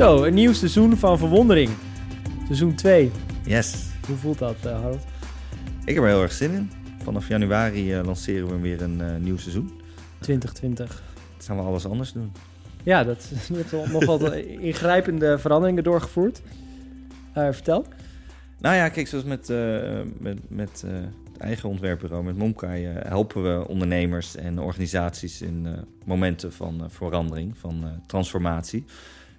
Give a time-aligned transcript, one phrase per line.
[0.00, 1.70] Zo, een nieuw seizoen van Verwondering.
[2.44, 3.10] Seizoen 2.
[3.44, 3.86] Yes.
[4.06, 5.04] Hoe voelt dat, uh, Harold?
[5.84, 6.70] Ik heb er heel erg zin in.
[7.02, 9.80] Vanaf januari uh, lanceren we weer een uh, nieuw seizoen.
[10.18, 11.02] 2020.
[11.36, 12.32] Dan gaan we alles anders doen.
[12.82, 13.48] Ja, dat is
[13.92, 16.42] nog wat ingrijpende veranderingen doorgevoerd.
[17.34, 17.86] vertel.
[18.58, 19.48] Nou ja, kijk, zoals met,
[20.18, 20.84] met, met
[21.32, 25.68] het eigen ontwerpbureau, met Momkai, helpen we ondernemers en organisaties in
[26.04, 28.84] momenten van verandering, van transformatie.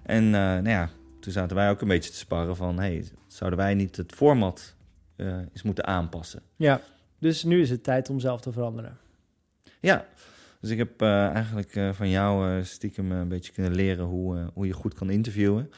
[0.02, 2.78] En nou ja, toen zaten wij ook een beetje te sparren van...
[2.78, 4.74] hey, zouden wij niet het format
[5.16, 6.42] uh, eens moeten aanpassen?
[6.56, 6.80] Ja,
[7.18, 8.98] dus nu is het tijd om zelf te veranderen.
[9.80, 10.06] Ja,
[10.60, 14.72] dus ik heb uh, eigenlijk van jou stiekem een beetje kunnen leren hoe, hoe je
[14.72, 15.70] goed kan interviewen.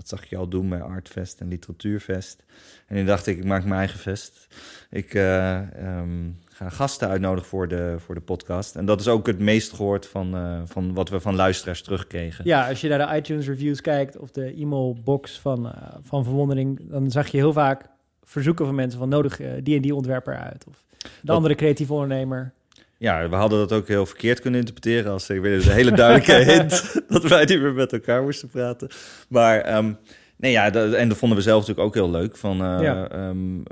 [0.00, 2.42] Dat zag je al doen bij Artfest en Literatuurfest.
[2.86, 4.46] En toen dacht ik, ik maak mijn eigen fest.
[4.90, 8.76] Ik um, ga gasten uitnodigen voor de, voor de podcast.
[8.76, 12.44] En dat is ook het meest gehoord van, uh, van wat we van luisteraars terugkregen.
[12.44, 16.90] Ja, als je naar de iTunes reviews kijkt of de e-mailbox van, uh, van Verwondering...
[16.90, 17.88] dan zag je heel vaak
[18.22, 20.64] verzoeken van mensen van nodig die en die ontwerper uit.
[20.68, 21.36] Of de dat...
[21.36, 22.52] andere creatieve ondernemer.
[23.00, 26.44] Ja, we hadden dat ook heel verkeerd kunnen interpreteren als ik weet een hele duidelijke
[26.52, 28.88] hint dat wij niet meer met elkaar moesten praten.
[29.28, 29.98] Maar um,
[30.36, 32.36] nee, ja, dat, en dat vonden we zelf natuurlijk ook heel leuk.
[32.36, 33.28] Van, uh, ja.
[33.28, 33.62] um, uh,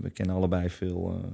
[0.00, 1.30] we kennen allebei veel uh,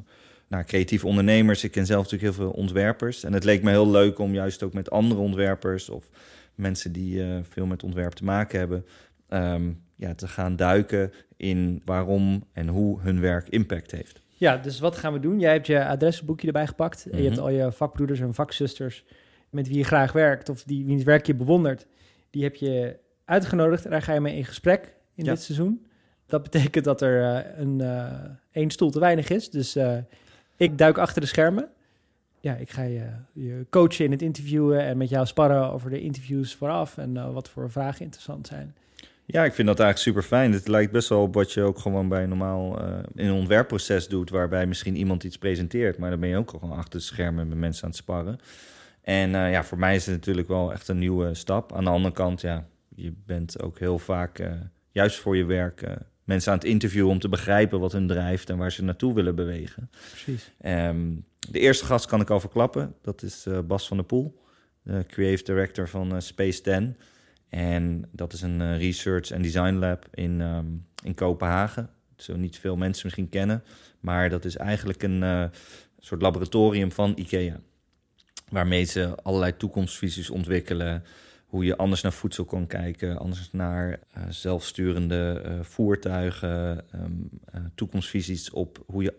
[0.49, 1.65] nou, creatieve ondernemers.
[1.65, 3.25] Ik ken zelf natuurlijk heel veel ontwerpers.
[3.25, 6.05] En het leek me heel leuk om juist ook met andere ontwerpers of
[6.55, 8.87] mensen die veel met ontwerp te maken hebben,
[9.29, 14.21] um, ja, te gaan duiken in waarom en hoe hun werk impact heeft.
[14.37, 15.39] Ja, dus wat gaan we doen?
[15.41, 17.07] Jij hebt je adresboekje erbij gepakt.
[17.11, 19.05] En je hebt al je vakbroeders en vakzusters
[19.51, 21.87] met wie je graag werkt of die wiens werk je bewondert.
[22.31, 25.31] Die heb je uitgenodigd en daar ga je mee in gesprek in Ja.
[25.31, 25.87] dit seizoen.
[26.27, 28.13] Dat betekent dat er uh, een uh,
[28.53, 29.51] één stoel te weinig is.
[29.51, 29.97] Dus uh,
[30.57, 31.69] ik duik achter de schermen.
[32.41, 36.01] Ja, ik ga je, je coachen in het interviewen en met jou sparren over de
[36.01, 38.75] interviews vooraf en wat voor vragen interessant zijn.
[39.25, 40.53] Ja, ik vind dat eigenlijk super fijn.
[40.53, 44.09] Het lijkt best wel op wat je ook gewoon bij normaal uh, in een ontwerpproces
[44.09, 47.49] doet, waarbij misschien iemand iets presenteert, maar dan ben je ook gewoon achter de schermen
[47.49, 48.39] met mensen aan het sparren.
[49.03, 51.73] En uh, ja, voor mij is het natuurlijk wel echt een nieuwe stap.
[51.73, 54.53] Aan de andere kant, ja, je bent ook heel vaak, uh,
[54.91, 55.87] juist voor je werk,
[56.25, 59.35] mensen aan het interviewen om te begrijpen wat hun drijft en waar ze naartoe willen
[59.35, 59.91] bewegen.
[60.11, 60.53] Precies.
[60.65, 62.95] Um, de eerste gast kan ik al verklappen.
[63.03, 64.43] Dat is Bas van der Poel,
[64.83, 66.97] de creative director van Space 10.
[67.53, 71.91] En dat is een uh, research en design lab in, um, in Kopenhagen.
[72.17, 73.63] Zo niet veel mensen misschien kennen.
[74.01, 75.45] Maar dat is eigenlijk een uh,
[75.99, 77.61] soort laboratorium van IKEA.
[78.49, 81.05] Waarmee ze allerlei toekomstvisies ontwikkelen.
[81.47, 83.19] Hoe je anders naar voedsel kan kijken.
[83.19, 86.85] Anders naar uh, zelfsturende voertuigen.
[86.95, 87.31] Um,
[87.75, 89.15] toekomstvisies op hoe, je,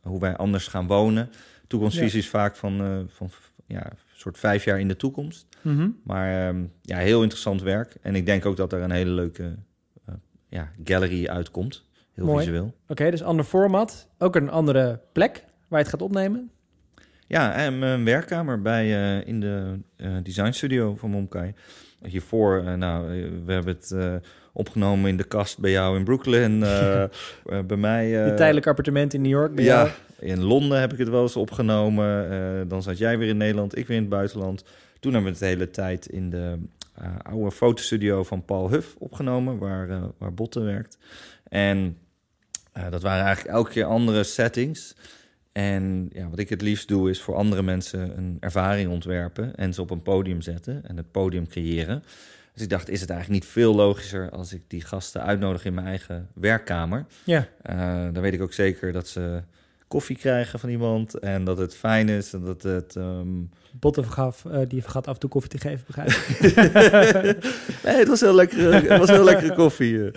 [0.00, 1.30] hoe wij anders gaan wonen.
[1.66, 2.30] Toekomstvisies ja.
[2.30, 3.30] vaak van, van
[3.72, 5.46] ja, soort vijf jaar in de toekomst.
[5.60, 6.00] Mm -hmm.
[6.04, 7.96] Maar um, ja, heel interessant werk.
[8.02, 9.42] En ik denk ook dat er een hele leuke
[10.08, 10.14] uh,
[10.48, 11.84] ja, gallery uitkomt.
[12.14, 12.44] Heel Mooi.
[12.44, 12.64] visueel.
[12.64, 14.08] Oké, okay, dus ander format.
[14.18, 16.50] Ook een andere plek waar je het gaat opnemen.
[17.26, 21.54] Ja, en mijn werkkamer bij, uh, in de uh, designstudio van Momkai.
[22.02, 23.06] Hiervoor, uh, nou,
[23.44, 23.94] we hebben het
[24.52, 26.60] opgenomen in de kast bij jou in Brooklyn.
[27.66, 28.08] bij mij...
[28.08, 29.90] Je tijdelijk appartement in New York bij ja, jou.
[30.22, 32.68] In Londen heb ik het wel eens opgenomen.
[32.68, 34.64] dan zat jij weer in Nederland, ik weer in het buitenland.
[35.00, 36.58] Toen hebben we het de hele tijd in de
[37.00, 40.98] uh, oude fotostudio van Paul Huff opgenomen, waar, uh, waar Botten werkt.
[41.48, 41.98] En
[42.90, 44.94] dat waren eigenlijk elke keer andere settings.
[45.52, 49.74] En ja, wat ik het liefst doe, is voor andere mensen een ervaring ontwerpen en
[49.74, 52.02] ze op een podium zetten en het podium creëren.
[52.52, 55.74] Dus ik dacht, is het eigenlijk niet veel logischer als ik die gasten uitnodig in
[55.74, 57.06] mijn eigen werkkamer?
[57.24, 57.48] Ja.
[58.12, 59.42] dan weet ik ook zeker dat ze
[59.92, 62.94] koffie krijgen van iemand en dat het fijn is en dat het...
[62.94, 63.50] Um...
[63.80, 66.08] Botten vergaf, uh, die vergat af en toe koffie te geven, begrijp
[67.84, 70.10] nee, het was heel lekkere, het was heel lekkere koffie.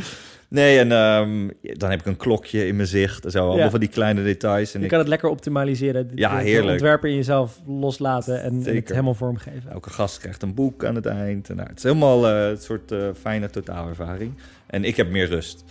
[0.50, 3.32] Nee, en um, dan heb ik een klokje in mijn zicht.
[3.32, 3.70] Zo, allemaal ja.
[3.70, 4.74] van die kleine details.
[4.74, 4.92] En je ik...
[4.92, 6.12] kan het lekker optimaliseren.
[6.16, 6.72] Ja, de, heerlijk.
[6.72, 9.72] Ontwerper in jezelf loslaten en, en, het helemaal vormgeven.
[9.72, 11.50] Elke gast krijgt een boek aan het eind.
[11.50, 14.34] En nou, het is helemaal uh, een soort uh, fijne totaalervaring.
[14.68, 15.64] En ik heb meer rust.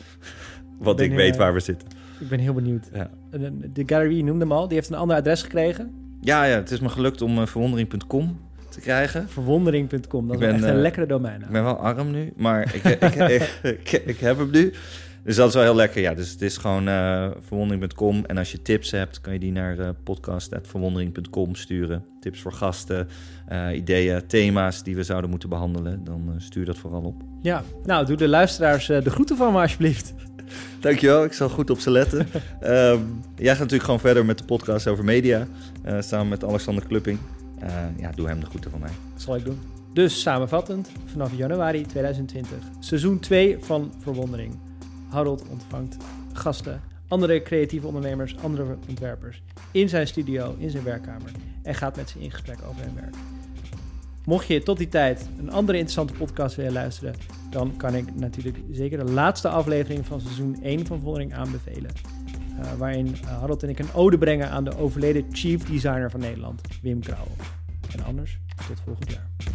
[0.78, 1.88] Want ik weet waar we zitten.
[2.20, 2.88] Ik ben heel benieuwd.
[2.92, 3.10] Ja.
[3.72, 6.04] De gallery, noemde hem al, die heeft een ander adres gekregen.
[6.20, 8.38] Ja, ja het is me gelukt om uh, verwondering.com
[8.68, 9.28] te krijgen.
[9.28, 11.40] Verwondering.com, dat is ben, echt een uh, lekkere domein.
[11.40, 12.84] Ik ben wel arm nu, maar ik,
[13.62, 14.72] ik, ik, heb hem nu.
[15.24, 16.00] Dus dat is wel heel lekker.
[16.00, 18.24] Ja, dus het is gewoon uh, verwondering.com.
[18.24, 22.04] En als je tips hebt, kan je die naar uh, podcast.verwondering.com sturen.
[22.20, 23.08] Tips voor gasten,
[23.74, 26.04] ideeën, thema's die we zouden moeten behandelen.
[26.04, 27.22] Dan stuur dat vooral op.
[27.42, 30.14] Ja, nou, doe de luisteraars de groeten van me alsjeblieft.
[30.80, 32.18] Dankjewel, ik zal goed op ze letten.
[32.20, 32.28] um,
[33.36, 35.46] jij gaat natuurlijk gewoon verder met de podcast over media.
[35.86, 37.18] Uh, samen met Alexander Klupping.
[37.62, 38.90] Uh, ja, doe hem de groeten van mij.
[39.12, 39.58] Dat zal ik doen.
[39.92, 44.58] Dus samenvattend, vanaf januari 2020, seizoen 2 van Verwondering.
[45.08, 45.96] Harold ontvangt
[46.32, 51.30] gasten, andere creatieve ondernemers, andere ontwerpers in zijn studio, in zijn werkkamer
[51.62, 53.14] en gaat met ze in gesprek over hun werk.
[54.24, 57.14] Mocht je tot die tijd een andere interessante podcast willen luisteren,
[57.54, 61.90] dan kan ik natuurlijk zeker de laatste aflevering van seizoen 1 van Verwondering aanbevelen.
[62.58, 66.20] Uh, waarin uh, Harold en ik een ode brengen aan de overleden chief designer van
[66.20, 67.36] Nederland, Wim Krauwel.
[67.92, 69.53] En anders, tot volgend jaar.